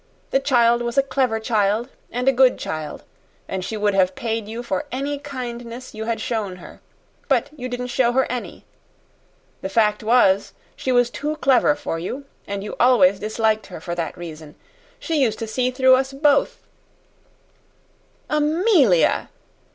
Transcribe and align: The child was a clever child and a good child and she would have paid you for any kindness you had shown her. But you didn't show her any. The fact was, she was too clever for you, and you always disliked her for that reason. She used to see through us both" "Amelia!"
The 0.31 0.39
child 0.39 0.81
was 0.81 0.97
a 0.97 1.03
clever 1.03 1.39
child 1.39 1.87
and 2.11 2.27
a 2.27 2.31
good 2.33 2.57
child 2.57 3.03
and 3.47 3.63
she 3.63 3.77
would 3.77 3.93
have 3.93 4.15
paid 4.15 4.47
you 4.47 4.63
for 4.63 4.85
any 4.91 5.19
kindness 5.19 5.93
you 5.93 6.05
had 6.05 6.19
shown 6.19 6.55
her. 6.55 6.81
But 7.27 7.51
you 7.55 7.69
didn't 7.69 7.89
show 7.93 8.11
her 8.13 8.25
any. 8.25 8.65
The 9.61 9.69
fact 9.69 10.01
was, 10.01 10.53
she 10.75 10.91
was 10.91 11.11
too 11.11 11.35
clever 11.35 11.75
for 11.75 11.99
you, 11.99 12.25
and 12.47 12.63
you 12.63 12.75
always 12.79 13.19
disliked 13.19 13.67
her 13.67 13.79
for 13.79 13.93
that 13.93 14.17
reason. 14.17 14.55
She 14.99 15.21
used 15.21 15.37
to 15.37 15.45
see 15.45 15.69
through 15.69 15.93
us 15.93 16.13
both" 16.13 16.63
"Amelia!" 18.27 19.29